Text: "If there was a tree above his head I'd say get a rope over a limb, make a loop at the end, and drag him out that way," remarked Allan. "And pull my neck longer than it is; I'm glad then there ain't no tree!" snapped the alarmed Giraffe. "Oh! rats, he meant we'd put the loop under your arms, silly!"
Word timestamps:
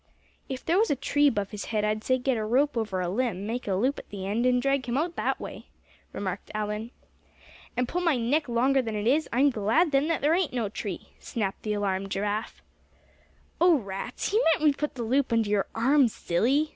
"If 0.49 0.65
there 0.65 0.79
was 0.79 0.89
a 0.89 0.95
tree 0.95 1.27
above 1.27 1.51
his 1.51 1.65
head 1.65 1.85
I'd 1.85 2.03
say 2.03 2.17
get 2.17 2.35
a 2.35 2.43
rope 2.43 2.75
over 2.75 3.01
a 3.01 3.07
limb, 3.07 3.45
make 3.45 3.67
a 3.67 3.75
loop 3.75 3.99
at 3.99 4.09
the 4.09 4.25
end, 4.25 4.47
and 4.47 4.59
drag 4.59 4.87
him 4.87 4.97
out 4.97 5.15
that 5.15 5.39
way," 5.39 5.67
remarked 6.11 6.49
Allan. 6.55 6.89
"And 7.77 7.87
pull 7.87 8.01
my 8.01 8.17
neck 8.17 8.49
longer 8.49 8.81
than 8.81 8.95
it 8.95 9.05
is; 9.05 9.29
I'm 9.31 9.51
glad 9.51 9.91
then 9.91 10.07
there 10.07 10.33
ain't 10.33 10.53
no 10.53 10.69
tree!" 10.69 11.09
snapped 11.19 11.61
the 11.61 11.73
alarmed 11.73 12.09
Giraffe. 12.09 12.63
"Oh! 13.61 13.75
rats, 13.77 14.31
he 14.31 14.41
meant 14.47 14.63
we'd 14.63 14.79
put 14.79 14.95
the 14.95 15.03
loop 15.03 15.31
under 15.31 15.51
your 15.51 15.67
arms, 15.75 16.13
silly!" 16.15 16.69